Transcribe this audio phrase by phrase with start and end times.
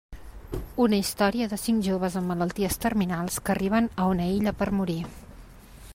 [0.85, 5.01] Una història de cinc joves amb malalties terminals que arriben a una illa per morir.